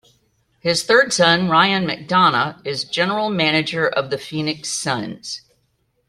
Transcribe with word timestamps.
His 0.61 0.81
third 0.83 1.13
son, 1.13 1.47
Ryan 1.47 1.85
McDonough, 1.85 2.65
is 2.65 2.85
general 2.85 3.29
manager 3.29 3.87
of 3.87 4.09
the 4.09 4.17
Phoenix 4.17 4.67
Suns. 4.69 5.41